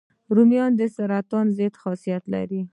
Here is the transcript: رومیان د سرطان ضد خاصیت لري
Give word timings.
رومیان 0.35 0.71
د 0.79 0.81
سرطان 0.95 1.45
ضد 1.57 1.73
خاصیت 1.81 2.23
لري 2.33 2.61